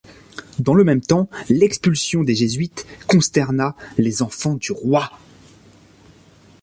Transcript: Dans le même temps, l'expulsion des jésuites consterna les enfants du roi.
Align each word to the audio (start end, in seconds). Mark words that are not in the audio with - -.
Dans 0.57 0.73
le 0.73 0.83
même 0.83 1.01
temps, 1.01 1.29
l'expulsion 1.49 2.23
des 2.23 2.33
jésuites 2.33 2.87
consterna 3.07 3.75
les 3.99 4.23
enfants 4.23 4.55
du 4.55 4.71
roi. 4.71 5.11